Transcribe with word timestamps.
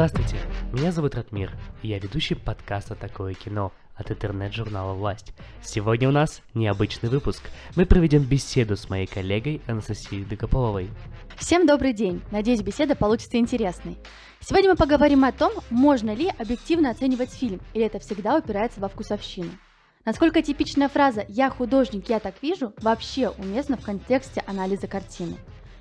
Здравствуйте, 0.00 0.36
меня 0.72 0.92
зовут 0.92 1.14
Ратмир, 1.14 1.52
и 1.82 1.88
я 1.88 1.98
ведущий 1.98 2.34
подкаста 2.34 2.94
«Такое 2.94 3.34
кино» 3.34 3.70
от 3.94 4.10
интернет-журнала 4.10 4.94
«Власть». 4.94 5.34
Сегодня 5.62 6.08
у 6.08 6.10
нас 6.10 6.40
необычный 6.54 7.10
выпуск. 7.10 7.42
Мы 7.76 7.84
проведем 7.84 8.22
беседу 8.22 8.78
с 8.78 8.88
моей 8.88 9.06
коллегой 9.06 9.60
Анастасией 9.66 10.24
Докополовой. 10.24 10.88
Всем 11.36 11.66
добрый 11.66 11.92
день! 11.92 12.22
Надеюсь, 12.30 12.62
беседа 12.62 12.96
получится 12.96 13.36
интересной. 13.36 13.98
Сегодня 14.40 14.70
мы 14.70 14.76
поговорим 14.76 15.22
о 15.22 15.32
том, 15.32 15.52
можно 15.68 16.14
ли 16.14 16.32
объективно 16.38 16.88
оценивать 16.88 17.34
фильм, 17.34 17.60
или 17.74 17.84
это 17.84 17.98
всегда 17.98 18.38
упирается 18.38 18.80
во 18.80 18.88
вкусовщину. 18.88 19.50
Насколько 20.06 20.40
типичная 20.40 20.88
фраза 20.88 21.26
«я 21.28 21.50
художник, 21.50 22.08
я 22.08 22.20
так 22.20 22.36
вижу» 22.40 22.72
вообще 22.80 23.28
уместна 23.28 23.76
в 23.76 23.84
контексте 23.84 24.42
анализа 24.46 24.86
картины. 24.86 25.36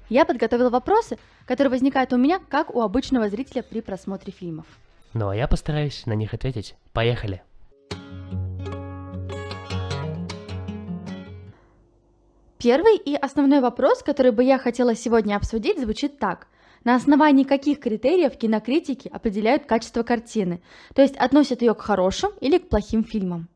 Я 0.09 0.25
подготовила 0.25 0.71
вопросы, 0.71 1.19
которые 1.45 1.69
возникают 1.69 2.11
у 2.13 2.17
меня, 2.17 2.39
как 2.49 2.75
у 2.75 2.81
обычного 2.81 3.29
зрителя 3.29 3.61
при 3.63 3.81
просмотре 3.81 4.33
фильмов. 4.33 4.65
Ну 5.13 5.29
а 5.29 5.35
я 5.35 5.47
постараюсь 5.47 6.05
на 6.07 6.13
них 6.13 6.33
ответить. 6.33 6.75
Поехали! 6.93 7.43
Первый 12.57 12.97
и 12.97 13.15
основной 13.15 13.61
вопрос, 13.61 14.03
который 14.03 14.31
бы 14.31 14.43
я 14.43 14.57
хотела 14.57 14.93
сегодня 14.93 15.37
обсудить, 15.37 15.79
звучит 15.79 16.19
так. 16.19 16.47
На 16.83 16.95
основании 16.95 17.43
каких 17.43 17.79
критериев 17.79 18.37
кинокритики 18.37 19.07
определяют 19.07 19.65
качество 19.65 20.03
картины, 20.03 20.61
то 20.93 21.01
есть 21.01 21.15
относят 21.15 21.61
ее 21.61 21.73
к 21.73 21.81
хорошим 21.81 22.31
или 22.41 22.57
к 22.57 22.67
плохим 22.67 23.03
фильмам? 23.03 23.47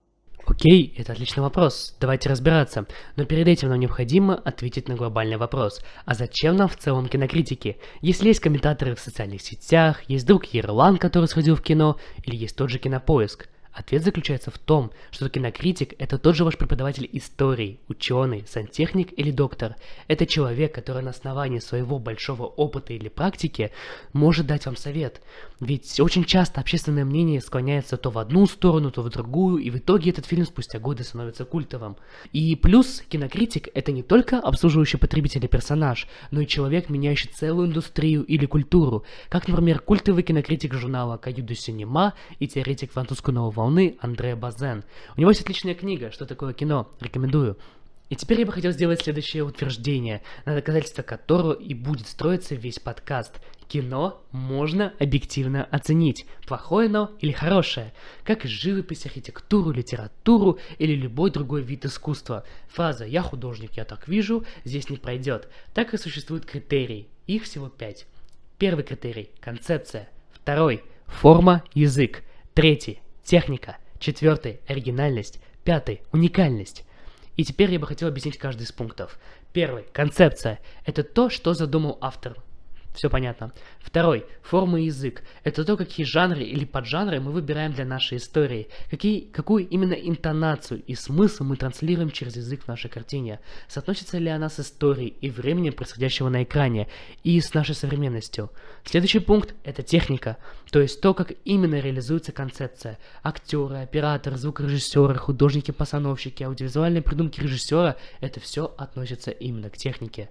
Окей, 0.63 0.93
это 0.97 1.11
отличный 1.11 1.43
вопрос. 1.43 1.93
Давайте 1.99 2.29
разбираться. 2.29 2.85
Но 3.17 3.25
перед 3.25 3.49
этим 3.49 3.67
нам 3.67 3.81
необходимо 3.81 4.35
ответить 4.35 4.87
на 4.87 4.95
глобальный 4.95 5.35
вопрос. 5.35 5.81
А 6.05 6.13
зачем 6.13 6.55
нам 6.55 6.69
в 6.69 6.77
целом 6.77 7.09
кинокритики? 7.09 7.75
Если 7.99 8.29
есть 8.29 8.39
комментаторы 8.39 8.95
в 8.95 8.99
социальных 9.01 9.41
сетях, 9.41 10.03
есть 10.07 10.25
друг 10.25 10.45
Ерлан, 10.45 10.99
который 10.99 11.25
сходил 11.25 11.57
в 11.57 11.61
кино, 11.61 11.97
или 12.23 12.37
есть 12.37 12.55
тот 12.55 12.69
же 12.69 12.79
кинопоиск, 12.79 13.49
Ответ 13.73 14.03
заключается 14.03 14.51
в 14.51 14.59
том, 14.59 14.91
что 15.09 15.29
кинокритик– 15.29 15.95
это 15.97 16.19
тот 16.19 16.35
же 16.35 16.45
ваш 16.45 16.57
преподаватель 16.57 17.09
истории, 17.11 17.79
ученый, 17.87 18.45
сантехник 18.47 19.17
или 19.17 19.31
доктор. 19.31 19.75
Это 20.07 20.27
человек, 20.27 20.75
который 20.75 21.01
на 21.01 21.09
основании 21.09 21.57
своего 21.57 21.97
большого 21.97 22.45
опыта 22.45 22.93
или 22.93 23.09
практики 23.09 23.71
может 24.13 24.45
дать 24.45 24.67
вам 24.67 24.75
совет. 24.75 25.21
Ведь 25.59 25.99
очень 25.99 26.23
часто 26.23 26.61
общественное 26.61 27.03
мнение 27.03 27.41
склоняется 27.41 27.97
то 27.97 28.11
в 28.11 28.19
одну 28.19 28.45
сторону, 28.45 28.91
то 28.91 29.01
в 29.01 29.09
другую, 29.09 29.57
и 29.57 29.71
в 29.71 29.77
итоге 29.77 30.11
этот 30.11 30.27
фильм 30.27 30.45
спустя 30.45 30.77
годы 30.77 31.03
становится 31.03 31.43
культовым. 31.43 31.97
И 32.31 32.55
плюс 32.55 33.01
кинокритик– 33.09 33.69
это 33.73 33.91
не 33.91 34.03
только 34.03 34.39
обслуживающий 34.39 34.99
потребителя 34.99 35.47
персонаж, 35.47 36.07
но 36.29 36.41
и 36.41 36.47
человек, 36.47 36.89
меняющий 36.89 37.31
целую 37.33 37.69
индустрию 37.69 38.23
или 38.23 38.45
культуру, 38.45 39.03
как, 39.29 39.47
например, 39.47 39.79
культовый 39.79 40.21
кинокритик 40.21 40.75
журнала 40.75 41.17
«Каюду 41.17 41.55
Синема» 41.55 42.13
и 42.37 42.47
теоретик 42.47 42.91
французского 42.91 43.33
нового 43.33 43.62
волны 43.63 43.97
Андреа 44.01 44.35
Базен. 44.35 44.83
У 45.15 45.21
него 45.21 45.31
есть 45.31 45.41
отличная 45.41 45.73
книга 45.73 46.11
«Что 46.11 46.25
такое 46.25 46.53
кино?» 46.53 46.89
Рекомендую. 46.99 47.57
И 48.09 48.15
теперь 48.15 48.41
я 48.41 48.45
бы 48.45 48.51
хотел 48.51 48.71
сделать 48.71 49.01
следующее 49.01 49.43
утверждение, 49.43 50.21
на 50.45 50.53
доказательство 50.53 51.01
которого 51.01 51.53
и 51.53 51.73
будет 51.73 52.07
строиться 52.07 52.55
весь 52.55 52.77
подкаст. 52.77 53.39
Кино 53.69 54.21
можно 54.31 54.93
объективно 54.99 55.63
оценить, 55.63 56.25
плохое 56.45 56.87
оно 56.87 57.11
или 57.21 57.31
хорошее, 57.31 57.93
как 58.25 58.43
и 58.43 58.49
живопись, 58.49 59.05
архитектуру, 59.05 59.71
литературу 59.71 60.59
или 60.77 60.93
любой 60.93 61.31
другой 61.31 61.61
вид 61.61 61.85
искусства. 61.85 62.43
Фраза 62.67 63.05
«я 63.05 63.21
художник, 63.21 63.71
я 63.77 63.85
так 63.85 64.09
вижу» 64.09 64.45
здесь 64.65 64.89
не 64.89 64.97
пройдет. 64.97 65.47
Так 65.73 65.93
и 65.93 65.97
существуют 65.97 66.45
критерии, 66.45 67.07
их 67.25 67.43
всего 67.43 67.69
пять. 67.69 68.05
Первый 68.57 68.83
критерий– 68.83 69.29
концепция. 69.39 70.09
Второй– 70.33 70.83
форма, 71.07 71.63
язык. 71.73 72.23
Третий 72.53 72.99
техника. 73.23 73.77
Четвертый– 73.99 74.61
оригинальность. 74.67 75.39
Пятый– 75.63 76.01
уникальность. 76.11 76.83
И 77.37 77.43
теперь 77.43 77.71
я 77.71 77.79
бы 77.79 77.87
хотел 77.87 78.07
объяснить 78.07 78.37
каждый 78.37 78.63
из 78.63 78.71
пунктов. 78.71 79.17
Первый– 79.53 79.85
концепция. 79.93 80.59
Это 80.85 81.03
то, 81.03 81.29
что 81.29 81.53
задумал 81.53 81.97
автор 82.01 82.37
все 82.93 83.09
понятно. 83.09 83.51
Второй. 83.79 84.25
Форма 84.43 84.79
и 84.79 84.85
язык. 84.85 85.23
Это 85.43 85.65
то, 85.65 85.77
какие 85.77 86.05
жанры 86.05 86.43
или 86.43 86.63
поджанры 86.63 87.19
мы 87.19 87.31
выбираем 87.31 87.73
для 87.73 87.85
нашей 87.85 88.17
истории. 88.17 88.67
Какие, 88.89 89.21
какую 89.21 89.67
именно 89.67 89.93
интонацию 89.93 90.83
и 90.85 90.93
смысл 90.95 91.43
мы 91.43 91.57
транслируем 91.57 92.11
через 92.11 92.35
язык 92.35 92.63
в 92.63 92.67
нашей 92.67 92.89
картине. 92.89 93.39
Соотносится 93.67 94.19
ли 94.19 94.29
она 94.29 94.49
с 94.49 94.59
историей 94.59 95.15
и 95.21 95.29
временем 95.29 95.73
происходящего 95.73 96.29
на 96.29 96.43
экране 96.43 96.87
и 97.23 97.39
с 97.39 97.53
нашей 97.53 97.73
современностью. 97.73 98.51
Следующий 98.83 99.19
пункт– 99.19 99.55
это 99.63 99.81
техника. 99.81 100.37
То 100.71 100.79
есть 100.79 101.01
то, 101.01 101.13
как 101.13 101.33
именно 101.45 101.79
реализуется 101.79 102.31
концепция. 102.31 102.99
Актеры, 103.23 103.77
операторы, 103.77 104.37
звукорежиссеры, 104.37 105.15
художники-постановщики, 105.15 106.43
аудиовизуальные 106.43 107.01
придумки 107.01 107.39
режиссера– 107.39 107.95
это 108.21 108.39
все 108.39 108.73
относится 108.77 109.31
именно 109.31 109.69
к 109.69 109.77
технике. 109.77 110.29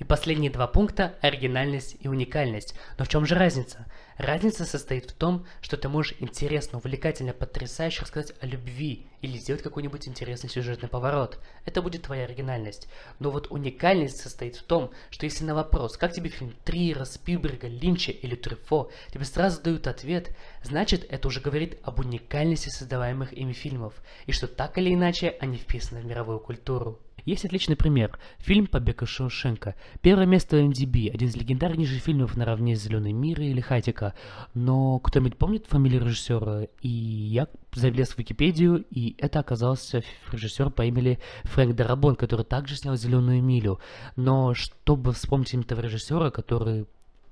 И 0.00 0.04
последние 0.04 0.50
два 0.50 0.66
пункта– 0.66 1.14
оригинальность 1.20 1.94
и 2.00 2.08
уникальность. 2.08 2.74
Но 2.96 3.04
в 3.04 3.08
чем 3.08 3.26
же 3.26 3.34
разница? 3.34 3.84
Разница 4.16 4.64
состоит 4.64 5.10
в 5.10 5.12
том, 5.12 5.44
что 5.60 5.76
ты 5.76 5.90
можешь 5.90 6.14
интересно, 6.20 6.78
увлекательно, 6.78 7.34
потрясающе 7.34 8.00
рассказать 8.00 8.32
о 8.40 8.46
любви 8.46 9.06
или 9.20 9.36
сделать 9.36 9.62
какой-нибудь 9.62 10.08
интересный 10.08 10.48
сюжетный 10.48 10.88
поворот. 10.88 11.38
Это 11.66 11.82
будет 11.82 12.04
твоя 12.04 12.24
оригинальность. 12.24 12.88
Но 13.18 13.30
вот 13.30 13.48
уникальность 13.50 14.16
состоит 14.16 14.56
в 14.56 14.62
том, 14.62 14.90
что 15.10 15.26
если 15.26 15.44
на 15.44 15.54
вопрос, 15.54 15.98
как 15.98 16.14
тебе 16.14 16.30
фильм 16.30 16.54
Триера, 16.64 17.04
Спилберга, 17.04 17.68
Линча 17.68 18.10
или 18.10 18.36
Трюфо, 18.36 18.90
тебе 19.12 19.26
сразу 19.26 19.60
дают 19.60 19.86
ответ, 19.86 20.34
значит 20.62 21.06
это 21.10 21.28
уже 21.28 21.40
говорит 21.40 21.78
об 21.82 22.00
уникальности 22.00 22.70
создаваемых 22.70 23.34
ими 23.34 23.52
фильмов, 23.52 23.92
и 24.24 24.32
что 24.32 24.48
так 24.48 24.78
или 24.78 24.94
иначе 24.94 25.36
они 25.40 25.58
вписаны 25.58 26.00
в 26.00 26.06
мировую 26.06 26.40
культуру. 26.40 26.98
Есть 27.30 27.44
отличный 27.44 27.76
пример. 27.76 28.18
Фильм 28.38 28.66
«Побег 28.66 29.04
из 29.04 29.08
Шоушенка». 29.08 29.76
Первое 30.02 30.26
место 30.26 30.56
в 30.56 30.68
MDB, 30.68 31.08
один 31.10 31.28
из 31.28 31.36
легендарнейших 31.36 32.02
фильмов 32.02 32.36
наравне 32.36 32.74
с 32.74 32.82
«Зеленый 32.82 33.12
мир» 33.12 33.40
или 33.40 33.60
«Хатика». 33.60 34.14
Но 34.52 34.98
кто-нибудь 34.98 35.36
помнит 35.36 35.66
фамилию 35.68 36.04
режиссера? 36.04 36.64
И 36.82 36.88
я 36.88 37.46
залез 37.72 38.08
в 38.08 38.18
Википедию, 38.18 38.84
и 38.90 39.14
это 39.16 39.38
оказался 39.38 40.02
режиссер 40.32 40.70
по 40.70 40.84
имени 40.84 41.20
Фрэнк 41.44 41.76
Дарабон, 41.76 42.16
который 42.16 42.44
также 42.44 42.74
снял 42.74 42.96
«Зеленую 42.96 43.40
милю». 43.44 43.78
Но 44.16 44.52
чтобы 44.54 45.12
вспомнить 45.12 45.54
этого 45.54 45.82
режиссера, 45.82 46.32
который 46.32 46.86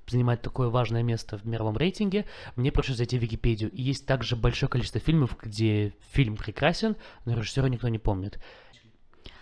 занимает 0.07 0.41
такое 0.41 0.69
важное 0.69 1.03
место 1.03 1.37
в 1.37 1.45
мировом 1.45 1.75
рейтинге, 1.75 2.25
мне 2.55 2.71
проще 2.71 2.93
зайти 2.93 3.19
в 3.19 3.21
Википедию. 3.21 3.69
И 3.71 3.81
есть 3.81 4.05
также 4.05 4.37
большое 4.37 4.69
количество 4.69 5.01
фильмов, 5.01 5.37
где 5.41 5.93
фильм 6.11 6.37
прекрасен, 6.37 6.95
но 7.25 7.35
режиссера 7.35 7.67
никто 7.67 7.89
не 7.89 7.99
помнит. 7.99 8.39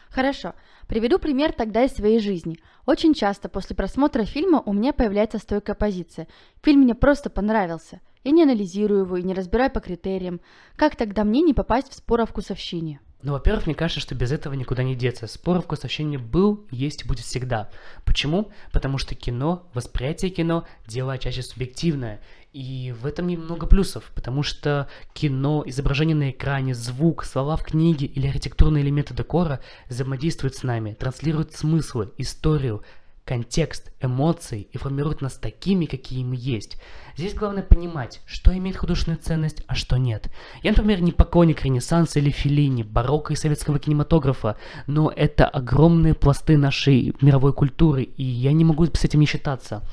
Хорошо. 0.09 0.53
Приведу 0.87 1.19
пример 1.19 1.53
тогда 1.53 1.83
из 1.83 1.91
своей 1.93 2.19
жизни. 2.19 2.59
Очень 2.85 3.13
часто 3.13 3.49
после 3.49 3.75
просмотра 3.75 4.23
фильма 4.23 4.61
у 4.65 4.73
меня 4.73 4.93
появляется 4.93 5.37
стойкая 5.37 5.75
позиция. 5.75 6.27
Фильм 6.63 6.81
мне 6.81 6.95
просто 6.95 7.29
понравился. 7.29 8.01
Я 8.23 8.31
не 8.31 8.43
анализирую 8.43 9.01
его 9.01 9.17
и 9.17 9.23
не 9.23 9.33
разбираю 9.33 9.71
по 9.71 9.79
критериям. 9.79 10.41
Как 10.75 10.95
тогда 10.95 11.23
мне 11.23 11.41
не 11.41 11.53
попасть 11.53 11.89
в 11.89 11.95
спор 11.95 12.21
о 12.21 12.25
вкусовщине? 12.25 12.99
Ну, 13.23 13.33
во-первых, 13.33 13.65
мне 13.65 13.75
кажется, 13.75 13.99
что 13.99 14.13
без 14.13 14.31
этого 14.31 14.53
никуда 14.53 14.83
не 14.83 14.95
деться. 14.95 15.25
Спор 15.25 15.57
о 15.57 15.61
вкусовщине 15.61 16.19
был, 16.19 16.67
есть 16.69 17.03
и 17.03 17.07
будет 17.07 17.25
всегда. 17.25 17.69
Почему? 18.05 18.51
Потому 18.71 18.99
что 18.99 19.15
кино, 19.15 19.67
восприятие 19.73 20.29
кино– 20.29 20.67
дело 20.87 21.17
чаще 21.17 21.41
субъективное. 21.41 22.21
И 22.57 22.91
в 22.99 23.05
этом 23.05 23.27
немного 23.27 23.67
плюсов, 23.67 24.11
потому 24.15 24.41
что 24.41 24.87
кино, 25.13 25.61
изображение 25.67 26.15
на 26.15 26.31
экране, 26.31 26.73
звук, 26.73 27.23
слова 27.23 27.55
в 27.55 27.61
книге 27.61 28.07
или 28.07 28.25
архитектурные 28.25 28.83
элементы 28.83 29.13
декора 29.13 29.59
взаимодействуют 29.89 30.55
с 30.55 30.63
нами, 30.63 30.95
транслируют 30.99 31.53
смыслы, 31.53 32.09
историю, 32.17 32.81
контекст, 33.25 33.91
эмоции 34.01 34.67
и 34.71 34.79
формируют 34.79 35.21
нас 35.21 35.33
такими, 35.33 35.85
какие 35.85 36.23
мы 36.23 36.35
есть. 36.35 36.81
Здесь 37.15 37.35
главное 37.35 37.61
понимать, 37.61 38.21
что 38.25 38.51
имеет 38.57 38.77
художественную 38.77 39.21
ценность, 39.21 39.61
а 39.67 39.75
что 39.75 39.97
нет. 39.97 40.27
Я, 40.63 40.71
например, 40.71 41.03
не 41.03 41.11
поклонник 41.11 41.63
Ренессанса 41.63 42.17
или 42.17 42.31
Филини, 42.31 42.81
барокко 42.81 43.33
и 43.33 43.35
советского 43.35 43.77
кинематографа, 43.77 44.57
но 44.87 45.13
это 45.15 45.47
огромные 45.47 46.15
пласты 46.15 46.57
нашей 46.57 47.13
мировой 47.21 47.53
культуры, 47.53 48.01
и 48.01 48.23
я 48.23 48.51
не 48.51 48.65
могу 48.65 48.87
с 48.87 49.03
этим 49.03 49.19
не 49.19 49.27
считаться. 49.27 49.83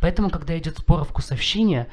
Поэтому, 0.00 0.30
когда 0.30 0.58
идет 0.58 0.78
спор 0.78 1.00
о 1.00 1.04
вкусовщине, 1.04 1.88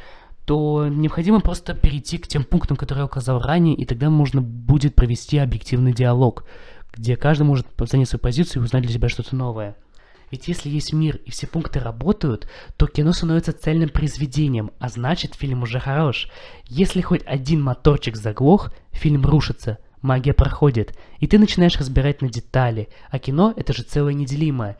то 0.45 0.87
необходимо 0.87 1.41
просто 1.41 1.73
перейти 1.73 2.17
к 2.17 2.27
тем 2.27 2.43
пунктам, 2.45 2.77
которые 2.77 3.01
я 3.01 3.05
указал 3.05 3.41
ранее, 3.41 3.75
и 3.75 3.85
тогда 3.85 4.09
можно 4.09 4.41
будет 4.41 4.95
провести 4.95 5.37
объективный 5.37 5.93
диалог, 5.93 6.45
где 6.93 7.17
каждый 7.17 7.43
может 7.43 7.67
занять 7.79 8.09
свою 8.09 8.21
позицию 8.21 8.61
и 8.61 8.65
узнать 8.65 8.83
для 8.83 8.93
себя 8.93 9.09
что-то 9.09 9.35
новое. 9.35 9.75
Ведь 10.31 10.47
если 10.47 10.69
есть 10.69 10.93
мир 10.93 11.17
и 11.25 11.31
все 11.31 11.47
пункты 11.47 11.79
работают, 11.79 12.49
то 12.75 12.87
кино 12.87 13.13
становится 13.13 13.53
цельным 13.53 13.89
произведением, 13.89 14.71
а 14.79 14.89
значит 14.89 15.35
фильм 15.35 15.63
уже 15.63 15.79
хорош. 15.79 16.29
Если 16.65 17.01
хоть 17.01 17.23
один 17.25 17.61
моторчик 17.61 18.15
заглох, 18.17 18.73
фильм 18.91 19.25
рушится, 19.25 19.77
магия 20.01 20.33
проходит, 20.33 20.97
и 21.19 21.27
ты 21.27 21.39
начинаешь 21.39 21.77
разбирать 21.77 22.21
на 22.21 22.29
детали, 22.29 22.89
а 23.09 23.19
кино 23.19 23.53
это 23.55 23.73
же 23.73 23.83
целое 23.83 24.13
неделимое. 24.13 24.77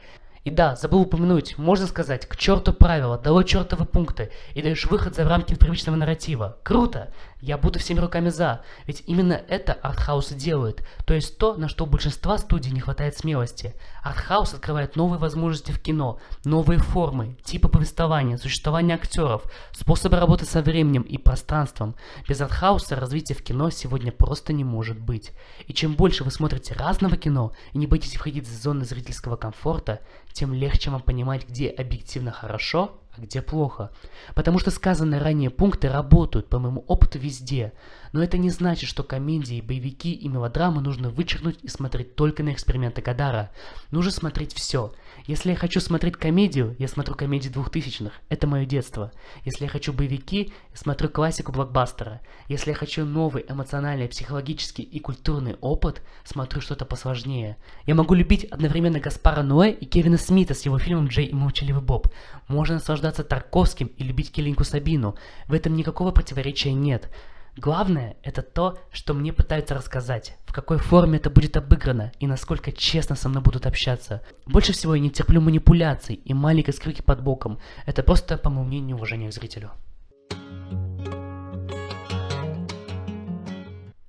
И 0.47 0.49
да, 0.49 0.77
забыл 0.77 1.01
упомянуть, 1.01 1.57
можно 1.57 1.87
сказать, 1.87 2.25
к 2.25 2.37
черту 2.37 2.71
правила, 2.71 3.17
дало 3.17 3.43
чертовы 3.43 3.83
пункты, 3.83 4.31
и 4.53 4.61
даешь 4.61 4.85
выход 4.85 5.13
за 5.13 5.27
рамки 5.27 5.53
привычного 5.55 5.97
нарратива. 5.97 6.55
Круто! 6.63 7.11
Я 7.39 7.59
буду 7.59 7.77
всеми 7.77 7.99
руками 7.99 8.29
за, 8.29 8.61
ведь 8.87 9.03
именно 9.05 9.33
это 9.33 9.73
артхаусы 9.73 10.33
делают, 10.33 10.83
то 11.05 11.13
есть 11.13 11.37
то, 11.37 11.53
на 11.53 11.69
что 11.69 11.83
у 11.83 11.87
большинства 11.87 12.35
студий 12.39 12.71
не 12.71 12.79
хватает 12.79 13.15
смелости. 13.15 13.75
Артхаус 14.01 14.55
открывает 14.55 14.95
новые 14.95 15.19
возможности 15.19 15.71
в 15.71 15.79
кино, 15.79 16.19
новые 16.45 16.79
формы, 16.79 17.37
типы 17.43 17.67
повествования, 17.67 18.37
существования 18.37 18.95
актеров, 18.95 19.43
способы 19.71 20.19
работы 20.19 20.45
со 20.45 20.63
временем 20.63 21.03
и 21.03 21.19
пространством. 21.19 21.95
Без 22.27 22.41
артхауса 22.41 22.95
развитие 22.95 23.35
в 23.35 23.43
кино 23.43 23.69
сегодня 23.69 24.11
просто 24.11 24.51
не 24.51 24.63
может 24.63 24.99
быть. 24.99 25.31
И 25.67 25.73
чем 25.73 25.93
больше 25.93 26.23
вы 26.23 26.31
смотрите 26.31 26.73
разного 26.73 27.17
кино 27.17 27.51
и 27.73 27.77
не 27.77 27.85
боитесь 27.85 28.15
входить 28.15 28.47
в 28.47 28.63
зоны 28.63 28.83
зрительского 28.83 29.35
комфорта, 29.35 30.01
тем 30.33 30.53
легче 30.53 30.89
вам 30.89 31.01
понимать, 31.01 31.47
где 31.47 31.69
объективно 31.69 32.31
хорошо, 32.31 32.99
а 33.17 33.21
где 33.21 33.41
плохо. 33.41 33.91
Потому 34.35 34.59
что 34.59 34.71
сказанные 34.71 35.21
ранее 35.21 35.49
пункты 35.49 35.89
работают, 35.89 36.47
по 36.47 36.59
моему 36.59 36.83
опыту, 36.87 37.19
везде. 37.19 37.73
Но 38.13 38.23
это 38.23 38.37
не 38.37 38.49
значит, 38.49 38.89
что 38.89 39.03
комедии, 39.03 39.61
боевики 39.61 40.13
и 40.13 40.27
мелодрамы 40.27 40.81
нужно 40.81 41.09
вычеркнуть 41.09 41.59
и 41.63 41.67
смотреть 41.67 42.15
только 42.15 42.43
на 42.43 42.51
эксперименты 42.53 43.01
Кадара. 43.01 43.51
Нужно 43.91 44.11
смотреть 44.11 44.53
все. 44.53 44.93
Если 45.27 45.49
я 45.49 45.57
хочу 45.57 45.81
смотреть 45.81 46.15
комедию, 46.15 46.73
я 46.79 46.87
смотрю 46.87 47.13
комедии 47.13 47.49
двухтысячных. 47.49 48.13
Это 48.29 48.47
мое 48.47 48.65
детство. 48.65 49.11
Если 49.43 49.65
я 49.65 49.69
хочу 49.69 49.91
боевики, 49.91 50.53
я 50.71 50.77
смотрю 50.77 51.09
классику 51.09 51.51
блокбастера. 51.51 52.21
Если 52.47 52.69
я 52.69 52.75
хочу 52.75 53.03
новый 53.03 53.43
эмоциональный, 53.45 54.07
психологический 54.07 54.83
и 54.83 54.99
культурный 55.01 55.57
опыт, 55.59 56.01
смотрю 56.23 56.61
что-то 56.61 56.85
посложнее. 56.85 57.57
Я 57.85 57.95
могу 57.95 58.13
любить 58.13 58.45
одновременно 58.45 59.01
Гаспара 59.01 59.43
Ноэ 59.43 59.71
и 59.71 59.85
Кевина 59.85 60.17
Смита 60.17 60.53
с 60.53 60.61
его 60.61 60.79
фильмом 60.79 61.07
«Джей 61.07 61.25
и 61.25 61.35
молчаливый 61.35 61.81
Боб». 61.81 62.07
Можно 62.47 62.75
наслаждаться 62.75 63.25
Тарковским 63.25 63.87
и 63.87 64.03
любить 64.05 64.31
Келинку 64.31 64.63
Сабину. 64.63 65.17
В 65.47 65.53
этом 65.53 65.75
никакого 65.75 66.11
противоречия 66.11 66.71
нет. 66.71 67.11
Главное– 67.57 68.17
это 68.23 68.43
то, 68.43 68.77
что 68.91 69.15
мне 69.15 69.33
пытаются 69.33 69.73
рассказать, 69.73 70.37
в 70.45 70.53
какой 70.53 70.77
форме 70.77 71.17
это 71.17 71.31
будет 71.31 71.57
обыграно 71.57 72.11
и 72.19 72.27
насколько 72.27 72.71
честно 72.71 73.15
со 73.15 73.29
мной 73.29 73.41
будут 73.41 73.65
общаться. 73.65 74.21
Больше 74.45 74.73
всего 74.73 74.93
я 74.93 75.01
не 75.01 75.09
терплю 75.09 75.41
манипуляций 75.41 76.15
и 76.15 76.35
маленькой 76.35 76.75
скрытки 76.75 77.01
под 77.01 77.23
боком. 77.23 77.59
Это 77.87 78.03
просто, 78.03 78.37
по 78.37 78.51
моему 78.51 78.67
мнению, 78.67 78.97
уважение 78.97 79.31
к 79.31 79.33
зрителю. 79.33 79.71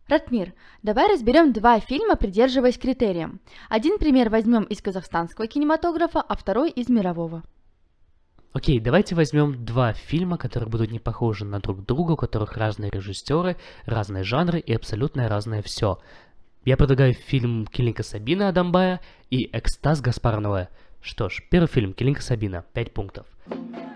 Ратмир, 0.09 0.53
давай 0.83 1.11
разберем 1.11 1.55
два 1.55 1.81
фильма, 1.81 2.17
придерживаясь 2.17 2.77
критериям. 2.77 3.41
Один 3.71 3.99
пример 3.99 4.29
возьмем 4.29 4.65
из 4.65 4.83
казахстанского 4.83 5.47
кинематографа, 5.47 6.21
а 6.21 6.37
второй 6.37 6.71
из 6.71 6.91
мирового. 6.91 7.43
Окей, 8.59 8.81
давайте 8.81 9.15
возьмем 9.15 9.65
два 9.65 9.93
фильма, 9.93 10.37
которые 10.37 10.69
будут 10.69 10.91
не 10.91 10.99
похожи 10.99 11.45
на 11.45 11.61
друг 11.61 11.87
друга, 11.87 12.13
у 12.13 12.17
которых 12.17 12.57
разные 12.57 12.91
режиссеры, 12.91 13.57
разные 13.87 14.25
жанры 14.25 14.59
и 14.59 14.75
абсолютно 14.75 15.29
разное 15.29 15.63
все. 15.63 16.01
Я 16.65 16.77
предлагаю 16.77 17.15
фильм 17.15 17.69
Килинка 17.69 18.03
Сабина 18.03 18.49
Адамбая 18.49 19.01
и 19.31 19.49
Экстаз 19.57 20.01
Гаспар 20.01 20.41
Ноэ. 20.41 20.67
Что 21.01 21.29
ж, 21.29 21.41
первый 21.49 21.69
фильм 21.69 21.93
Келинка 21.93 22.21
Сабина, 22.21 22.65
5 22.73 22.93
пунктов. 22.93 23.27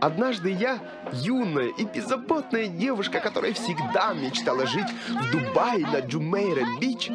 Однажды 0.01 0.53
я, 0.53 0.79
юная 1.13 1.73
и 1.77 1.85
беззаботная 1.85 2.69
девушка, 2.69 3.19
которая 3.19 3.55
всегда 3.55 4.15
мечтала 4.15 4.65
жить 4.69 4.87
в 5.09 5.33
Дубае 5.33 5.85
на 5.89 6.07
Джумейра-Бич, 6.07 7.11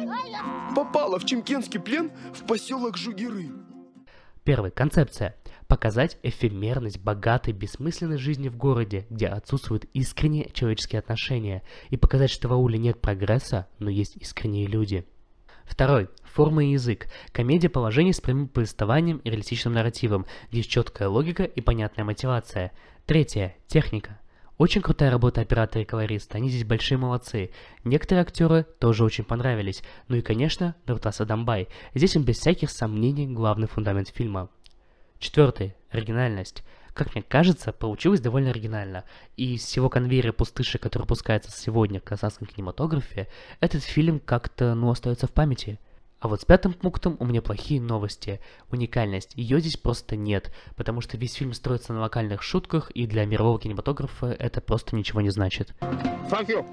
попала 0.76 1.18
в 1.18 1.24
чимкентский 1.24 1.80
плен 1.80 2.10
в 2.34 2.44
поселок 2.44 2.98
Жугиры. 2.98 3.48
Первый. 4.44 4.70
Концепция. 4.70 5.34
Показать 5.68 6.16
эфемерность 6.22 6.98
богатой, 6.98 7.52
бессмысленной 7.52 8.16
жизни 8.16 8.48
в 8.48 8.56
городе, 8.56 9.06
где 9.10 9.26
отсутствуют 9.26 9.84
искренние 9.92 10.48
человеческие 10.54 11.00
отношения, 11.00 11.62
и 11.90 11.98
показать, 11.98 12.30
что 12.30 12.48
в 12.48 12.54
ауле 12.54 12.78
нет 12.78 13.02
прогресса, 13.02 13.68
но 13.78 13.90
есть 13.90 14.16
искренние 14.16 14.66
люди. 14.66 15.04
Второй. 15.66 16.08
Форма 16.24 16.64
и 16.64 16.70
язык. 16.70 17.08
Комедия 17.32 17.68
положений 17.68 18.14
с 18.14 18.20
прямым 18.22 18.48
повествованием 18.48 19.18
и 19.18 19.28
реалистичным 19.28 19.74
нарративом, 19.74 20.24
где 20.48 20.60
есть 20.60 20.70
четкая 20.70 21.10
логика 21.10 21.44
и 21.44 21.60
понятная 21.60 22.06
мотивация. 22.06 22.72
Третье. 23.04 23.54
Техника. 23.66 24.18
Очень 24.56 24.80
крутая 24.80 25.10
работа 25.10 25.42
оператора 25.42 25.82
и 25.82 25.84
колориста, 25.84 26.36
они 26.36 26.48
здесь 26.48 26.64
большие 26.64 26.98
молодцы. 26.98 27.50
Некоторые 27.84 28.22
актеры 28.22 28.66
тоже 28.80 29.04
очень 29.04 29.22
понравились. 29.22 29.84
Ну 30.08 30.16
и, 30.16 30.20
конечно, 30.20 30.74
Нуртас 30.86 31.20
Адамбай. 31.20 31.68
Здесь 31.94 32.16
он 32.16 32.24
без 32.24 32.38
всяких 32.38 32.70
сомнений 32.70 33.28
главный 33.28 33.68
фундамент 33.68 34.08
фильма. 34.08 34.48
Четвертый. 35.18 35.74
Оригинальность. 35.90 36.62
Как 36.94 37.14
мне 37.14 37.22
кажется, 37.22 37.72
получилось 37.72 38.20
довольно 38.20 38.50
оригинально. 38.50 39.04
И 39.36 39.54
из 39.54 39.64
всего 39.64 39.88
конвейера 39.88 40.32
пустыши, 40.32 40.78
который 40.78 41.06
пускается 41.06 41.50
сегодня 41.50 42.00
в 42.00 42.04
казахском 42.04 42.46
кинематографе, 42.46 43.28
этот 43.60 43.82
фильм 43.84 44.20
как-то, 44.20 44.74
ну, 44.74 44.90
остается 44.90 45.26
в 45.26 45.32
памяти. 45.32 45.78
А 46.20 46.26
вот 46.26 46.40
с 46.40 46.44
пятым 46.44 46.72
пунктом 46.72 47.16
у 47.20 47.24
меня 47.24 47.40
плохие 47.40 47.80
новости. 47.80 48.40
Уникальность. 48.72 49.32
Ее 49.36 49.60
здесь 49.60 49.76
просто 49.76 50.16
нет, 50.16 50.52
потому 50.74 51.00
что 51.00 51.16
весь 51.16 51.34
фильм 51.34 51.52
строится 51.52 51.92
на 51.92 52.00
локальных 52.00 52.42
шутках, 52.42 52.90
и 52.90 53.06
для 53.06 53.24
мирового 53.24 53.60
кинематографа 53.60 54.26
это 54.26 54.60
просто 54.60 54.96
ничего 54.96 55.20
не 55.20 55.30
значит. 55.30 55.74
Fuck 55.80 56.48
you! 56.48 56.66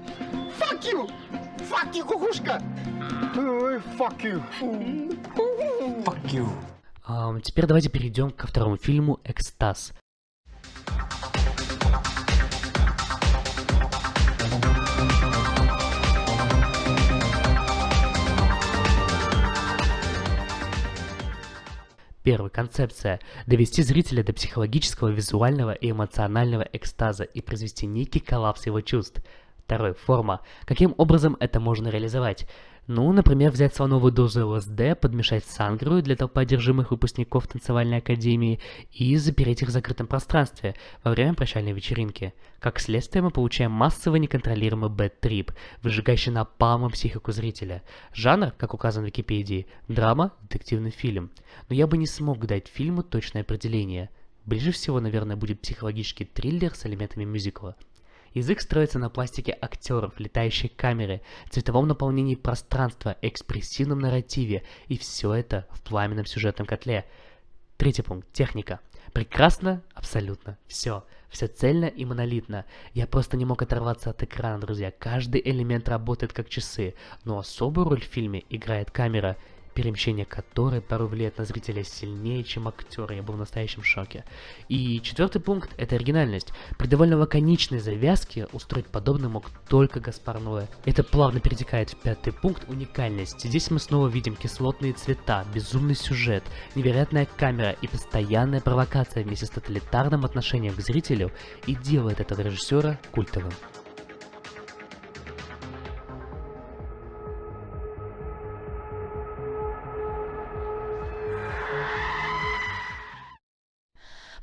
Fuck 0.58 0.82
you! 0.82 1.08
Fuck 1.70 1.92
you, 1.94 2.04
кукушка! 2.04 2.60
Fuck 3.96 4.20
you! 4.22 4.42
Fuck 6.04 6.32
you. 6.32 6.48
Теперь 7.06 7.66
давайте 7.66 7.88
перейдем 7.88 8.32
ко 8.32 8.48
второму 8.48 8.76
фильму 8.76 9.20
«Экстаз». 9.22 9.92
Первый. 22.24 22.50
Концепция. 22.50 23.20
Довести 23.46 23.84
зрителя 23.84 24.24
до 24.24 24.32
психологического, 24.32 25.10
визуального 25.10 25.70
и 25.74 25.92
эмоционального 25.92 26.66
экстаза 26.72 27.22
и 27.22 27.40
произвести 27.40 27.86
некий 27.86 28.18
коллапс 28.18 28.66
его 28.66 28.80
чувств. 28.80 29.22
Второй. 29.64 29.94
Форма. 29.94 30.40
Каким 30.64 30.92
образом 30.96 31.36
это 31.38 31.60
можно 31.60 31.86
реализовать? 31.86 32.48
Ну, 32.88 33.12
например, 33.12 33.50
взять 33.50 33.74
слоновую 33.74 34.12
дозу 34.12 34.48
ЛСД, 34.48 34.96
подмешать 35.00 35.44
сангрию 35.44 36.02
для 36.02 36.14
толпы 36.14 36.42
одержимых 36.42 36.92
выпускников 36.92 37.48
танцевальной 37.48 37.98
академии 37.98 38.60
и 38.92 39.16
запереть 39.16 39.62
их 39.62 39.68
в 39.68 39.72
закрытом 39.72 40.06
пространстве 40.06 40.76
во 41.02 41.10
время 41.10 41.34
прощальной 41.34 41.72
вечеринки. 41.72 42.32
Как 42.60 42.78
следствие 42.78 43.22
мы 43.22 43.32
получаем 43.32 43.72
массовый 43.72 44.20
неконтролируемый 44.20 44.88
бэт-трип, 44.88 45.50
выжигающий 45.82 46.30
напалмом 46.30 46.92
психику 46.92 47.32
зрителя. 47.32 47.82
Жанр, 48.12 48.52
как 48.52 48.72
указан 48.72 49.02
в 49.02 49.06
Википедии, 49.06 49.66
драма, 49.88 50.32
детективный 50.42 50.92
фильм. 50.92 51.32
Но 51.68 51.74
я 51.74 51.88
бы 51.88 51.98
не 51.98 52.06
смог 52.06 52.46
дать 52.46 52.68
фильму 52.68 53.02
точное 53.02 53.42
определение. 53.42 54.10
Ближе 54.44 54.70
всего, 54.70 55.00
наверное, 55.00 55.34
будет 55.34 55.60
психологический 55.60 56.24
триллер 56.24 56.72
с 56.72 56.86
элементами 56.86 57.24
мюзикла. 57.24 57.74
Язык 58.36 58.60
строится 58.60 58.98
на 58.98 59.08
пластике 59.08 59.56
актеров, 59.62 60.20
летающей 60.20 60.68
камеры, 60.68 61.22
цветовом 61.48 61.88
наполнении 61.88 62.34
пространства, 62.34 63.16
экспрессивном 63.22 63.98
нарративе, 63.98 64.62
и 64.88 64.98
все 64.98 65.32
это 65.32 65.66
в 65.70 65.80
пламенном 65.80 66.26
сюжетном 66.26 66.66
котле. 66.66 67.06
Третий 67.78 68.02
пункт. 68.02 68.30
Техника. 68.34 68.80
Прекрасно, 69.14 69.82
абсолютно. 69.94 70.58
Все. 70.66 71.06
Все 71.30 71.46
цельно 71.46 71.86
и 71.86 72.04
монолитно. 72.04 72.66
Я 72.92 73.06
просто 73.06 73.38
не 73.38 73.46
мог 73.46 73.62
оторваться 73.62 74.10
от 74.10 74.22
экрана, 74.22 74.60
друзья. 74.60 74.90
Каждый 74.90 75.40
элемент 75.42 75.88
работает 75.88 76.34
как 76.34 76.50
часы, 76.50 76.92
но 77.24 77.38
особую 77.38 77.88
роль 77.88 78.02
в 78.02 78.04
фильме 78.04 78.44
играет 78.50 78.90
камера 78.90 79.38
перемещение 79.76 80.24
которой 80.24 80.80
порой 80.80 81.06
влияет 81.06 81.36
на 81.36 81.44
зрителя 81.44 81.84
сильнее, 81.84 82.42
чем 82.42 82.66
актер. 82.66 83.12
Я 83.12 83.22
был 83.22 83.34
в 83.34 83.38
настоящем 83.38 83.82
шоке. 83.82 84.24
И 84.68 85.00
четвертый 85.02 85.40
пункт— 85.40 85.70
это 85.76 85.96
оригинальность. 85.96 86.52
При 86.78 86.86
довольно 86.86 87.18
лаконичной 87.18 87.78
завязке 87.78 88.46
устроить 88.52 88.86
подобное 88.86 89.28
мог 89.28 89.44
только 89.68 90.00
Гаспар 90.00 90.40
Ноэ. 90.40 90.66
Это 90.86 91.04
плавно 91.04 91.40
перетекает 91.40 91.90
в 91.90 91.96
пятый 91.96 92.32
пункт— 92.32 92.64
уникальность. 92.68 93.44
Здесь 93.44 93.70
мы 93.70 93.78
снова 93.78 94.08
видим 94.08 94.34
кислотные 94.34 94.94
цвета, 94.94 95.44
безумный 95.54 95.94
сюжет, 95.94 96.42
невероятная 96.74 97.28
камера 97.36 97.72
и 97.82 97.86
постоянная 97.86 98.62
провокация 98.62 99.24
вместе 99.24 99.44
с 99.44 99.50
тоталитарным 99.50 100.24
отношением 100.24 100.74
к 100.74 100.80
зрителю 100.80 101.30
и 101.66 101.74
делает 101.74 102.20
этого 102.20 102.40
режиссера 102.40 102.98
культовым. 103.12 103.52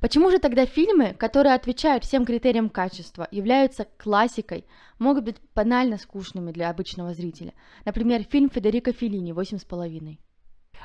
Почему 0.03 0.29
же 0.29 0.39
тогда 0.39 0.65
фильмы, 0.65 1.15
которые 1.17 1.55
отвечают 1.55 2.03
всем 2.03 2.25
критериям 2.25 2.69
качества, 2.69 3.25
являются 3.31 3.88
классикой, 3.98 4.65
могут 5.00 5.24
быть 5.24 5.38
банально 5.55 5.98
скучными 5.98 6.51
для 6.51 6.69
обычного 6.69 7.13
зрителя? 7.13 7.53
Например, 7.86 8.22
фильм 8.29 8.50
Федерико 8.50 8.91
Феллини 8.91 9.31
«Восемь 9.31 9.60
с 9.60 9.63
половиной». 9.63 10.19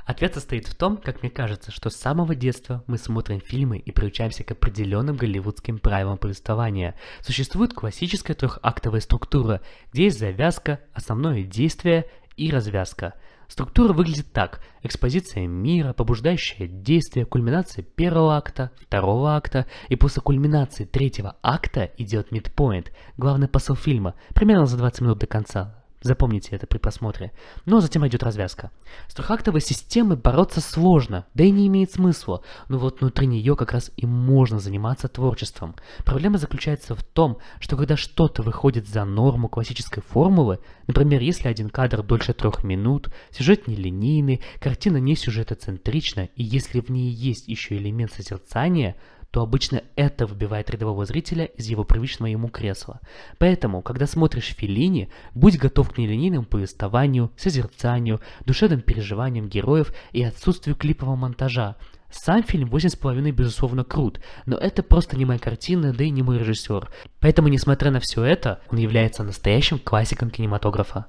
Ответ 0.06 0.34
состоит 0.34 0.68
в 0.68 0.76
том, 0.76 0.98
как 0.98 1.22
мне 1.22 1.32
кажется, 1.32 1.72
что 1.72 1.90
с 1.90 1.96
самого 1.96 2.36
детства 2.36 2.84
мы 2.86 2.96
смотрим 2.96 3.40
фильмы 3.40 3.78
и 3.78 3.90
приучаемся 3.90 4.44
к 4.44 4.52
определенным 4.52 5.16
голливудским 5.16 5.80
правилам 5.80 6.16
повествования. 6.16 6.94
Существует 7.20 7.74
классическая 7.74 8.34
трехактовая 8.34 9.00
структура, 9.00 9.62
где 9.92 10.04
есть 10.04 10.20
завязка, 10.20 10.78
основное 10.94 11.42
действие 11.42 12.08
и 12.36 12.52
развязка. 12.52 13.14
Структура 13.48 13.94
выглядит 13.94 14.32
так. 14.32 14.60
Экспозиция 14.82 15.46
мира, 15.46 15.94
побуждающее 15.94 16.68
действие, 16.68 17.24
кульминация 17.24 17.82
первого 17.82 18.36
акта, 18.36 18.70
второго 18.78 19.34
акта, 19.34 19.66
и 19.88 19.96
после 19.96 20.22
кульминации 20.22 20.84
третьего 20.84 21.36
акта 21.42 21.90
идет 21.96 22.30
мидпоинт, 22.30 22.92
главный 23.16 23.48
посыл 23.48 23.74
фильма, 23.74 24.14
примерно 24.34 24.66
за 24.66 24.76
20 24.76 25.00
минут 25.00 25.18
до 25.18 25.26
конца. 25.26 25.77
Запомните 26.00 26.54
это 26.54 26.66
при 26.66 26.78
просмотре. 26.78 27.32
Но 27.64 27.80
затем 27.80 28.06
идет 28.06 28.22
развязка. 28.22 28.70
С 29.08 29.14
трехактовой 29.14 29.60
системой 29.60 30.16
бороться 30.16 30.60
сложно, 30.60 31.26
да 31.34 31.42
и 31.42 31.50
не 31.50 31.66
имеет 31.66 31.90
смысла, 31.90 32.42
но 32.68 32.78
вот 32.78 33.00
внутри 33.00 33.26
нее 33.26 33.56
как 33.56 33.72
раз 33.72 33.90
и 33.96 34.06
можно 34.06 34.60
заниматься 34.60 35.08
творчеством. 35.08 35.74
Проблема 36.04 36.38
заключается 36.38 36.94
в 36.94 37.02
том, 37.02 37.38
что 37.58 37.76
когда 37.76 37.96
что-то 37.96 38.42
выходит 38.42 38.86
за 38.86 39.04
норму 39.04 39.48
классической 39.48 40.02
формулы, 40.02 40.60
например, 40.86 41.20
если 41.20 41.48
один 41.48 41.68
кадр 41.68 42.04
дольше 42.04 42.32
трех 42.32 42.62
минут, 42.62 43.12
сюжет 43.30 43.66
нелинейный, 43.66 44.40
картина 44.60 44.98
не 44.98 45.16
сюжетоцентрична, 45.16 46.28
и 46.36 46.44
если 46.44 46.80
в 46.80 46.90
ней 46.90 47.10
есть 47.10 47.48
еще 47.48 47.76
элемент 47.76 48.12
созерцания, 48.12 48.94
то 49.30 49.42
обычно 49.42 49.82
это 49.96 50.26
выбивает 50.26 50.70
рядового 50.70 51.04
зрителя 51.04 51.44
из 51.44 51.66
его 51.66 51.84
привычного 51.84 52.28
ему 52.28 52.48
кресла. 52.48 53.00
Поэтому, 53.38 53.82
когда 53.82 54.06
смотришь 54.06 54.54
Филини, 54.56 55.10
будь 55.34 55.58
готов 55.58 55.90
к 55.90 55.98
нелинейному 55.98 56.46
повествованию, 56.46 57.30
созерцанию, 57.36 58.20
душевным 58.44 58.80
переживаниям 58.80 59.48
героев 59.48 59.92
и 60.12 60.22
отсутствию 60.22 60.76
клипового 60.76 61.16
монтажа. 61.16 61.76
Сам 62.10 62.42
фильм 62.42 62.70
8,5 62.70 63.30
безусловно 63.32 63.84
крут, 63.84 64.20
но 64.46 64.56
это 64.56 64.82
просто 64.82 65.16
не 65.18 65.26
моя 65.26 65.38
картина, 65.38 65.92
да 65.92 66.04
и 66.04 66.10
не 66.10 66.22
мой 66.22 66.38
режиссер. 66.38 66.90
Поэтому, 67.20 67.48
несмотря 67.48 67.90
на 67.90 68.00
все 68.00 68.24
это, 68.24 68.62
он 68.70 68.78
является 68.78 69.22
настоящим 69.22 69.78
классиком 69.78 70.30
кинематографа. 70.30 71.06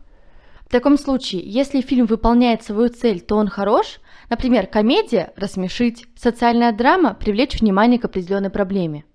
В 0.69 0.71
таком 0.71 0.97
случае, 0.97 1.41
если 1.43 1.81
фильм 1.81 2.05
выполняет 2.05 2.63
свою 2.63 2.87
цель, 2.87 3.19
то 3.19 3.35
он 3.35 3.49
хорош, 3.49 3.99
Например, 4.29 4.67
комедия– 4.67 5.33
рассмешить, 5.35 6.05
социальная 6.15 6.71
драма– 6.71 7.13
привлечь 7.19 7.59
внимание 7.59 7.99
к 7.99 8.05
определенной 8.05 8.51
проблеме. 8.51 9.05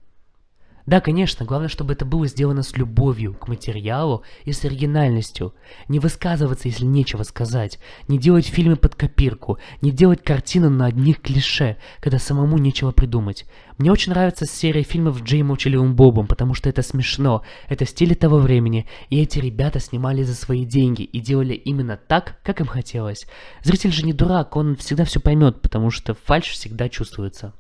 Да, 0.87 1.00
конечно, 1.00 1.47
главное, 1.47 1.69
чтобы 1.69 1.95
это 1.95 2.05
было 2.05 2.26
сделано 2.26 2.62
с 2.62 2.76
любовью 2.76 3.33
к 3.33 3.49
материалу 3.49 4.23
и 4.45 4.53
с 4.53 4.64
оригинальностью. 4.67 5.55
Не 5.88 5.99
высказываться, 5.99 6.69
если 6.69 6.85
нечего 6.85 7.23
сказать. 7.23 7.79
Не 8.07 8.19
делать 8.19 8.47
фильмы 8.47 8.76
под 8.76 8.95
копирку. 8.95 9.59
Не 9.81 9.93
делать 9.93 10.23
картину 10.23 10.69
на 10.69 10.87
одних 10.87 11.23
клише, 11.23 11.79
когда 12.00 12.19
самому 12.19 12.59
нечего 12.59 12.91
придумать. 12.91 13.47
Мне 13.79 13.91
очень 13.91 14.12
нравится 14.12 14.45
серия 14.45 14.83
фильмов 14.83 15.23
Джей 15.23 15.43
Молчаливым 15.43 15.97
Бобом, 15.97 16.26
потому 16.26 16.53
что 16.53 16.69
это 16.69 16.83
смешно. 16.83 17.43
Это 17.69 17.87
в 17.87 17.88
стиле 17.88 18.14
того 18.14 18.38
времени. 18.38 18.87
И 19.09 19.23
эти 19.23 19.38
ребята 19.38 19.81
снимали 19.81 20.23
за 20.23 20.35
свои 20.35 20.67
деньги 20.67 21.03
и 21.03 21.19
делали 21.19 21.55
именно 21.55 21.97
так, 21.97 22.38
как 22.43 22.61
им 22.61 22.67
хотелось. 22.67 23.26
Зритель 23.62 23.91
же 23.91 24.05
не 24.05 24.12
дурак, 24.12 24.55
он 24.55 24.76
всегда 24.76 25.07
все 25.07 25.19
поймет, 25.19 25.62
потому 25.62 25.91
что 25.91 26.12
фальш 26.12 26.49
всегда 26.49 26.91
чувствуется. 26.91 27.55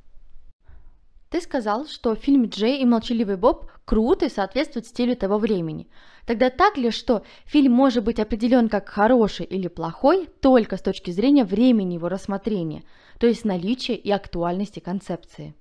Ты 1.34 1.40
сказал, 1.40 1.88
что 1.88 2.14
фильм 2.14 2.44
«Джей 2.44 2.78
и 2.80 2.84
молчаливый 2.84 3.36
Боб» 3.36 3.66
крут 3.84 4.22
и 4.22 4.28
соответствует 4.28 4.86
стилю 4.86 5.16
того 5.16 5.38
времени. 5.38 5.88
Тогда 6.26 6.48
так 6.48 6.76
ли, 6.76 6.92
что 6.92 7.24
фильм 7.44 7.72
может 7.72 8.04
быть 8.04 8.20
определен 8.20 8.68
как 8.68 8.88
хороший 8.88 9.44
или 9.44 9.66
плохой 9.66 10.28
только 10.40 10.76
с 10.76 10.80
точки 10.80 11.10
зрения 11.10 11.42
времени 11.42 11.94
его 11.94 12.08
рассмотрения, 12.08 12.84
то 13.18 13.26
есть 13.26 13.44
наличия 13.44 13.96
и 13.96 14.12
актуальности 14.12 14.78
концепции? 14.78 15.56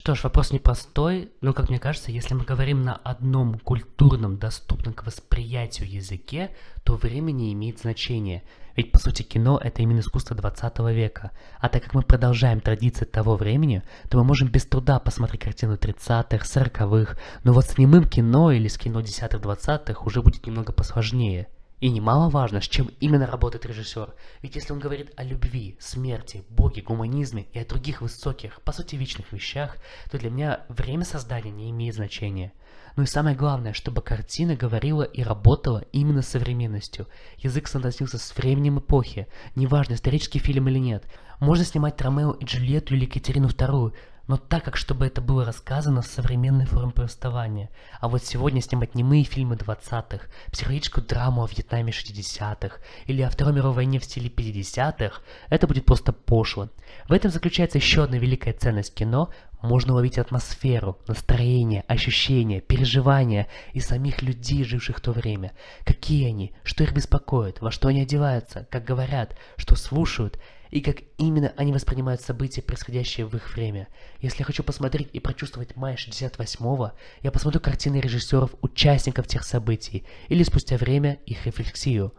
Что 0.00 0.14
ж, 0.14 0.24
вопрос 0.24 0.52
непростой, 0.52 1.32
но, 1.40 1.52
как 1.52 1.68
мне 1.68 1.78
кажется, 1.78 2.12
если 2.12 2.32
мы 2.32 2.44
говорим 2.44 2.82
на 2.82 2.94
одном 2.94 3.58
культурном, 3.58 4.38
доступном 4.38 4.94
к 4.94 5.04
восприятию 5.04 5.90
языке, 5.90 6.50
то 6.84 6.94
время 6.94 7.32
не 7.32 7.52
имеет 7.52 7.80
значения. 7.80 8.42
Ведь, 8.74 8.92
по 8.92 8.98
сути, 8.98 9.22
кино— 9.22 9.60
это 9.62 9.82
именно 9.82 10.00
искусство 10.00 10.36
20 10.36 10.78
века. 10.94 11.32
А 11.60 11.68
так 11.68 11.82
как 11.82 11.94
мы 11.94 12.02
продолжаем 12.02 12.60
традиции 12.60 13.04
того 13.04 13.36
времени, 13.36 13.82
то 14.08 14.16
мы 14.18 14.24
можем 14.24 14.48
без 14.48 14.64
труда 14.64 15.00
посмотреть 15.00 15.42
картину 15.42 15.74
30-х, 15.74 16.38
40-х, 16.38 17.18
но 17.42 17.52
вот 17.52 17.66
с 17.66 17.76
немым 17.76 18.04
кино 18.08 18.52
или 18.52 18.68
с 18.68 18.78
кино 18.78 19.00
10-х, 19.00 19.36
20-х 19.36 20.04
уже 20.04 20.22
будет 20.22 20.46
немного 20.46 20.72
посложнее— 20.72 21.48
и 21.80 21.90
немаловажно, 21.90 22.60
с 22.60 22.68
чем 22.68 22.90
именно 23.00 23.26
работает 23.26 23.66
режиссер. 23.66 24.14
Ведь 24.42 24.56
если 24.56 24.72
он 24.72 24.80
говорит 24.80 25.12
о 25.16 25.24
любви, 25.24 25.76
смерти, 25.78 26.44
боге, 26.48 26.82
гуманизме 26.82 27.46
и 27.52 27.58
о 27.58 27.64
других 27.64 28.00
высоких, 28.00 28.60
по 28.62 28.72
сути 28.72 28.96
вечных 28.96 29.32
вещах, 29.32 29.76
то 30.10 30.18
для 30.18 30.30
меня 30.30 30.60
время 30.68 31.04
создания 31.04 31.50
не 31.50 31.70
имеет 31.70 31.94
значения. 31.94 32.52
Ну 32.96 33.04
и 33.04 33.06
самое 33.06 33.36
главное, 33.36 33.74
чтобы 33.74 34.02
картина 34.02 34.56
говорила 34.56 35.04
и 35.04 35.22
работала 35.22 35.84
именно 35.92 36.22
с 36.22 36.28
современностью. 36.28 37.06
Язык 37.36 37.68
соотносился 37.68 38.18
с 38.18 38.36
временем 38.36 38.80
эпохи, 38.80 39.28
неважно, 39.54 39.94
исторический 39.94 40.40
фильм 40.40 40.68
или 40.68 40.78
нет. 40.78 41.04
Можно 41.38 41.64
снимать 41.64 42.00
Ромео 42.00 42.32
и 42.32 42.44
Джульетту 42.44 42.94
или 42.94 43.04
Екатерину 43.04 43.46
II, 43.46 43.94
но 44.28 44.36
так 44.36 44.62
как, 44.62 44.76
чтобы 44.76 45.06
это 45.06 45.20
было 45.20 45.44
рассказано 45.44 46.02
в 46.02 46.06
современной 46.06 46.66
форме 46.66 46.92
повествования. 46.92 47.70
А 47.98 48.08
вот 48.08 48.22
сегодня 48.22 48.60
снимать 48.60 48.94
немые 48.94 49.24
фильмы 49.24 49.56
20-х, 49.56 50.26
психологическую 50.52 51.04
драму 51.04 51.42
о 51.42 51.48
Вьетнаме 51.48 51.92
60-х 51.92 52.76
или 53.06 53.22
о 53.22 53.30
Второй 53.30 53.54
мировой 53.54 53.76
войне 53.76 53.98
в 53.98 54.04
стиле 54.04 54.28
50-х, 54.28 55.22
это 55.48 55.66
будет 55.66 55.86
просто 55.86 56.12
пошло. 56.12 56.68
В 57.08 57.12
этом 57.12 57.30
заключается 57.30 57.78
еще 57.78 58.04
одна 58.04 58.18
великая 58.18 58.52
ценность 58.52 58.94
кино, 58.94 59.30
можно 59.62 59.94
уловить 59.94 60.18
атмосферу, 60.18 60.98
настроение, 61.08 61.84
ощущения, 61.88 62.60
переживания 62.60 63.48
и 63.72 63.80
самих 63.80 64.22
людей, 64.22 64.62
живших 64.62 64.98
в 64.98 65.00
то 65.00 65.12
время. 65.12 65.52
Какие 65.84 66.28
они, 66.28 66.52
что 66.62 66.84
их 66.84 66.92
беспокоит, 66.92 67.60
во 67.60 67.70
что 67.70 67.88
они 67.88 68.02
одеваются, 68.02 68.68
как 68.70 68.84
говорят, 68.84 69.36
что 69.56 69.74
слушают– 69.74 70.38
и 70.70 70.80
как 70.80 70.98
именно 71.16 71.52
они 71.56 71.72
воспринимают 71.72 72.20
события, 72.20 72.62
происходящие 72.62 73.26
в 73.26 73.34
их 73.34 73.54
время. 73.54 73.88
Если 74.20 74.40
я 74.40 74.44
хочу 74.44 74.62
посмотреть 74.62 75.08
и 75.12 75.20
прочувствовать 75.20 75.76
мая 75.76 75.96
68-го, 75.96 76.92
я 77.22 77.30
посмотрю 77.30 77.60
картины 77.60 78.00
режиссеров, 78.00 78.54
участников 78.60 79.26
тех 79.26 79.44
событий, 79.44 80.04
или 80.28 80.42
спустя 80.42 80.76
время 80.76 81.18
их 81.26 81.46
рефлексию. 81.46 82.12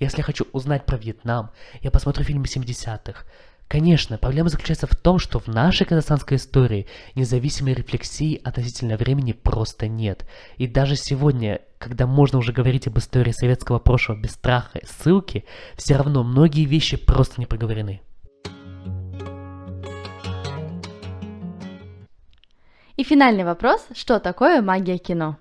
Если 0.00 0.18
я 0.18 0.24
хочу 0.24 0.46
узнать 0.52 0.86
про 0.86 0.96
Вьетнам, 0.96 1.50
я 1.80 1.90
посмотрю 1.90 2.24
фильмы 2.24 2.46
70-х. 2.46 3.24
Конечно, 3.68 4.18
проблема 4.18 4.50
заключается 4.50 4.86
в 4.86 4.94
том, 4.94 5.18
что 5.18 5.38
в 5.38 5.48
нашей 5.48 5.86
казахстанской 5.86 6.36
истории 6.36 6.86
независимой 7.14 7.74
рефлексии 7.74 8.40
относительно 8.44 8.96
времени 8.96 9.32
просто 9.32 9.88
нет. 9.88 10.26
И 10.58 10.66
даже 10.66 10.96
сегодня, 10.96 11.60
когда 11.78 12.06
можно 12.06 12.38
уже 12.38 12.52
говорить 12.52 12.86
об 12.86 12.98
истории 12.98 13.32
советского 13.32 13.78
прошлого 13.78 14.20
без 14.20 14.32
страха 14.32 14.78
и 14.78 14.86
ссылки, 14.86 15.44
все 15.76 15.96
равно 15.96 16.22
многие 16.22 16.66
вещи 16.66 16.96
просто 16.96 17.40
не 17.40 17.46
проговорены. 17.46 18.00
И 22.96 23.02
финальный 23.02 23.44
вопрос, 23.44 23.84
что 23.94 24.20
такое 24.20 24.62
магия 24.62 24.98
кино? 24.98 25.36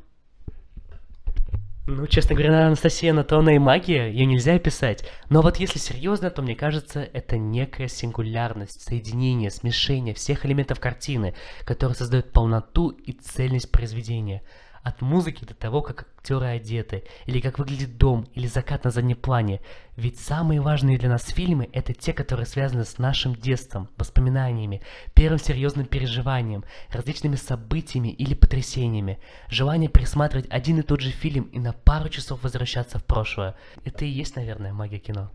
Ну, 1.86 2.08
честно 2.08 2.34
говоря, 2.34 2.68
Анастасия 2.68 3.12
Анатона 3.12 3.50
и 3.50 3.60
магия, 3.60 4.08
ее 4.08 4.26
нельзя 4.26 4.56
описать. 4.56 5.04
Но 5.28 5.42
вот 5.42 5.58
если 5.58 5.80
серьезно, 5.80 6.30
то 6.30 6.42
мне 6.42 6.56
кажется, 6.56 7.02
это 7.02 7.38
некая 7.38 7.90
сингулярность, 7.90 8.82
соединение, 8.82 9.52
смешение 9.52 10.14
всех 10.14 10.46
элементов 10.46 10.80
картины, 10.80 11.36
которые 11.66 11.98
создают 11.98 12.32
полноту 12.32 12.88
и 12.88 13.12
цельность 13.12 13.70
произведения. 13.70 14.44
От 14.84 15.02
музыки 15.02 15.46
до 15.46 15.54
того, 15.54 15.82
как 15.82 16.08
актеры 16.18 16.48
одеты, 16.48 17.06
или 17.26 17.40
как 17.40 17.58
выглядит 17.58 17.98
дом, 17.98 18.28
или 18.34 18.48
закат 18.48 18.84
на 18.84 18.92
заднем 18.92 19.16
плане. 19.16 19.62
Ведь 19.96 20.20
самые 20.20 20.60
важные 20.60 20.98
для 20.98 21.10
нас 21.10 21.26
фильмы— 21.30 21.70
это 21.74 21.94
те, 21.94 22.12
которые 22.12 22.46
связаны 22.46 22.84
с 22.84 22.98
нашим 22.98 23.34
детством, 23.34 23.90
воспоминаниями, 23.98 24.82
первым 25.14 25.40
серьезным 25.40 25.86
переживанием, 25.86 26.66
различными 26.90 27.36
событиями 27.36 28.10
или 28.10 28.34
потрясениями. 28.34 29.20
Желание 29.50 29.90
пересматривать 29.90 30.50
один 30.50 30.80
и 30.80 30.84
тот 30.84 31.00
же 31.00 31.12
фильм 31.12 31.46
и 31.46 31.60
на 31.60 31.72
пару 31.72 32.10
часов 32.10 32.44
возвращаться 32.44 33.00
в 33.00 33.06
прошлое. 33.06 33.56
Это 33.86 34.04
и 34.06 34.10
есть, 34.10 34.36
наверное, 34.36 34.74
магия 34.74 35.00
кино. 35.00 35.32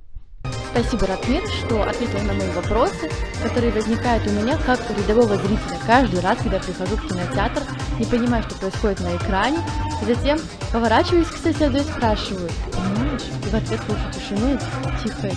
Спасибо, 0.71 1.07
Ратмир, 1.07 1.43
что 1.49 1.83
ответил 1.83 2.21
на 2.21 2.35
мои 2.35 2.51
вопросы, 2.51 3.11
которые 3.43 3.73
возникают 3.73 4.27
у 4.27 4.31
меня 4.31 4.57
как 4.59 4.79
у 4.91 5.01
рядового 5.01 5.37
зрителя 5.37 5.79
каждый 5.87 6.21
раз, 6.21 6.39
когда 6.39 6.59
прихожу 6.59 6.97
в 6.97 7.09
кинотеатр, 7.09 7.63
не 7.99 8.05
понимаю, 8.05 8.43
что 8.45 8.55
происходит 8.57 9.01
на 9.01 9.17
экране, 9.17 9.59
и 10.03 10.15
затем 10.15 10.39
поворачиваюсь 10.73 11.29
к 11.29 11.37
соседу 11.37 11.79
и 11.79 11.81
спрашиваю, 11.81 12.51
понимаешь? 12.73 13.23
И 13.47 13.49
в 13.49 13.55
ответ 13.55 13.81
слышу 13.87 14.03
тишину 14.13 14.55
и 14.55 15.03
тихое 15.03 15.33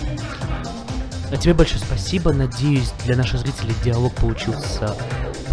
а 1.32 1.36
тебе 1.38 1.54
большое 1.54 1.80
спасибо. 1.80 2.32
Надеюсь, 2.34 2.92
для 3.06 3.16
наших 3.16 3.40
зрителей 3.40 3.74
диалог 3.82 4.14
получился 4.16 4.94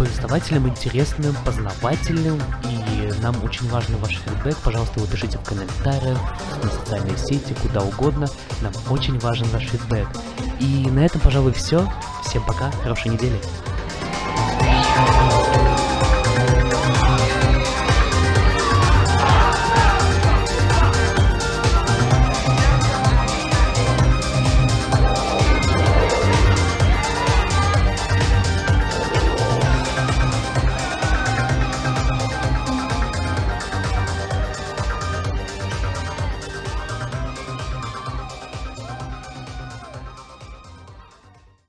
повествовательным, 0.00 0.66
интересным, 0.66 1.36
познавательным. 1.44 2.40
И 2.64 3.12
нам 3.20 3.36
очень 3.44 3.68
важен 3.68 3.96
ваш 3.98 4.16
фидбэк. 4.16 4.56
Пожалуйста, 4.64 4.98
его 4.98 5.06
пишите 5.06 5.36
в 5.36 5.42
комментариях, 5.42 6.18
на 6.62 6.70
социальные 6.70 7.18
сети, 7.18 7.54
куда 7.60 7.82
угодно. 7.82 8.26
Нам 8.62 8.72
очень 8.88 9.18
важен 9.18 9.46
ваш 9.48 9.64
фидбэк. 9.64 10.08
И 10.58 10.88
на 10.90 11.00
этом, 11.00 11.20
пожалуй, 11.20 11.52
все. 11.52 11.86
Всем 12.24 12.42
пока, 12.46 12.70
хорошей 12.82 13.10
недели. 13.10 13.38